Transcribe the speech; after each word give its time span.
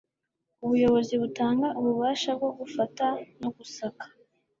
ubuyobozi 0.65 1.13
butanga 1.21 1.67
ububasha 1.79 2.29
bwo 2.37 2.51
gufata 2.59 3.05
no 3.41 3.49
gusaka 3.55 4.05